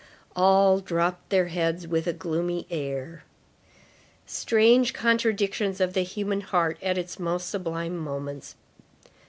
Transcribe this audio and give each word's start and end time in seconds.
All 0.35 0.79
dropped 0.79 1.29
their 1.29 1.49
heads 1.49 1.87
with 1.87 2.07
a 2.07 2.11
gloomy 2.13 2.65
air. 2.71 3.23
Strange 4.25 4.93
contradictions 4.95 5.79
of 5.79 5.93
the 5.93 6.01
human 6.01 6.41
heart 6.41 6.79
at 6.81 6.97
its 6.97 7.19
most 7.19 7.47
sublime 7.47 7.97
moments. 7.97 8.55